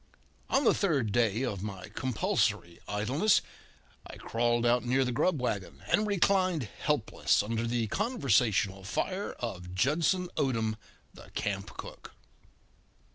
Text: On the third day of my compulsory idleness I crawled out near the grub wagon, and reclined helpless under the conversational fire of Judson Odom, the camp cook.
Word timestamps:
On 0.49 0.63
the 0.63 0.73
third 0.73 1.11
day 1.11 1.43
of 1.45 1.61
my 1.61 1.89
compulsory 1.89 2.79
idleness 2.87 3.39
I 4.07 4.15
crawled 4.17 4.65
out 4.65 4.83
near 4.83 5.05
the 5.05 5.11
grub 5.11 5.39
wagon, 5.39 5.83
and 5.91 6.07
reclined 6.07 6.67
helpless 6.79 7.43
under 7.43 7.67
the 7.67 7.85
conversational 7.85 8.83
fire 8.83 9.33
of 9.33 9.75
Judson 9.75 10.29
Odom, 10.37 10.75
the 11.13 11.29
camp 11.35 11.77
cook. 11.77 12.15